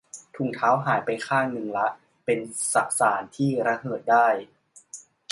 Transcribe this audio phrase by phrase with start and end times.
[0.35, 1.87] ถุงเท้าหายไปข้างนึงละ
[2.25, 2.39] เป็น
[2.73, 4.27] สสารที่ระเหิดได้